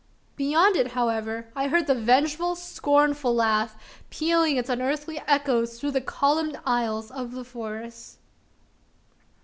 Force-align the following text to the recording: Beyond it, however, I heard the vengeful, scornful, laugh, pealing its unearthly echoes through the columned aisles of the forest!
Beyond 0.35 0.75
it, 0.77 0.87
however, 0.93 1.51
I 1.55 1.67
heard 1.67 1.85
the 1.85 1.93
vengeful, 1.93 2.55
scornful, 2.55 3.35
laugh, 3.35 3.77
pealing 4.09 4.57
its 4.57 4.67
unearthly 4.67 5.19
echoes 5.27 5.79
through 5.79 5.91
the 5.91 6.01
columned 6.01 6.59
aisles 6.65 7.11
of 7.11 7.33
the 7.33 7.43
forest! 7.45 8.17